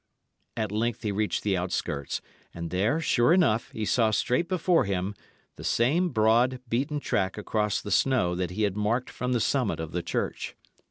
[0.57, 2.21] At length he reached the outskirts,
[2.55, 5.13] and there, sure enough, he saw straight before him
[5.57, 9.79] the same broad, beaten track across the snow that he had marked from the summit
[9.79, 10.55] of the church.